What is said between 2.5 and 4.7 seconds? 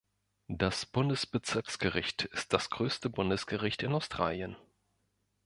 das größte Bundesgericht in Australien.